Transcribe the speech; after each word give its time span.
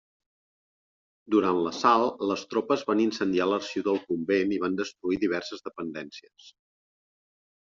Durant 1.33 1.59
l'assalt, 1.65 2.23
les 2.31 2.45
tropes 2.53 2.85
van 2.91 3.03
incendiar 3.05 3.47
l'arxiu 3.51 3.85
del 3.89 4.01
convent 4.09 4.57
i 4.57 4.59
van 4.65 4.81
destruir 4.81 5.21
diverses 5.27 5.65
dependències. 5.69 6.53